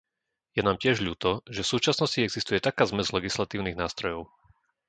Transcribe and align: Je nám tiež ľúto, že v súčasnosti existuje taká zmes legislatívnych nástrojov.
Je 0.57 0.61
nám 0.67 0.77
tiež 0.83 0.97
ľúto, 1.07 1.31
že 1.55 1.61
v 1.63 1.71
súčasnosti 1.77 2.17
existuje 2.25 2.57
taká 2.67 2.83
zmes 2.91 3.13
legislatívnych 3.17 3.77
nástrojov. 3.83 4.21